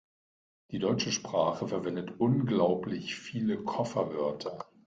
Die 0.71 0.79
deutsche 0.79 1.11
Sprache 1.11 1.67
verwendet 1.67 2.13
unglaublich 2.19 3.13
viele 3.17 3.57
Kofferwörter. 3.63 4.65